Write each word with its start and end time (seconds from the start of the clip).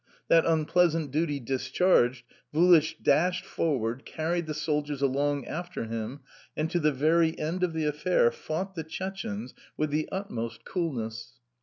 That 0.29 0.47
unpleasant 0.47 1.11
duty 1.11 1.39
discharged, 1.39 2.25
Vulich 2.51 2.95
dashed 3.03 3.45
forward, 3.45 4.03
carried 4.03 4.47
the 4.47 4.55
soldiers 4.55 5.03
along 5.03 5.45
after 5.45 5.85
him, 5.85 6.21
and, 6.57 6.71
to 6.71 6.79
the 6.79 6.91
very 6.91 7.37
end 7.37 7.61
of 7.61 7.73
the 7.73 7.85
affair, 7.85 8.31
fought 8.31 8.73
the 8.73 8.83
Chechenes 8.83 9.53
with 9.77 9.91
the 9.91 10.09
utmost 10.11 10.65
coolness. 10.65 11.33